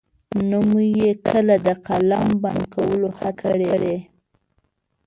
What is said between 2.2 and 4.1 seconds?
بند کولو هڅه کړې.